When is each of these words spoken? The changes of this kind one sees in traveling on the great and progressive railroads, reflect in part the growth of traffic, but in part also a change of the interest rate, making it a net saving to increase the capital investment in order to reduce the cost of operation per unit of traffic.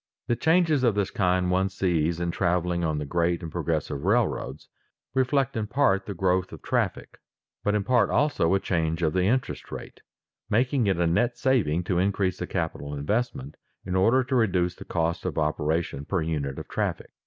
The 0.25 0.35
changes 0.35 0.83
of 0.83 0.95
this 0.95 1.11
kind 1.11 1.51
one 1.51 1.69
sees 1.69 2.19
in 2.19 2.31
traveling 2.31 2.83
on 2.83 2.97
the 2.97 3.05
great 3.05 3.43
and 3.43 3.51
progressive 3.51 4.03
railroads, 4.03 4.67
reflect 5.13 5.55
in 5.55 5.67
part 5.67 6.07
the 6.07 6.15
growth 6.15 6.51
of 6.51 6.63
traffic, 6.63 7.19
but 7.63 7.75
in 7.75 7.83
part 7.83 8.09
also 8.09 8.55
a 8.55 8.59
change 8.59 9.03
of 9.03 9.13
the 9.13 9.25
interest 9.25 9.71
rate, 9.71 10.01
making 10.49 10.87
it 10.87 10.97
a 10.97 11.05
net 11.05 11.37
saving 11.37 11.83
to 11.83 11.99
increase 11.99 12.39
the 12.39 12.47
capital 12.47 12.95
investment 12.95 13.57
in 13.85 13.95
order 13.95 14.23
to 14.23 14.35
reduce 14.35 14.73
the 14.73 14.85
cost 14.85 15.23
of 15.23 15.37
operation 15.37 16.05
per 16.05 16.19
unit 16.23 16.57
of 16.57 16.67
traffic. 16.67 17.11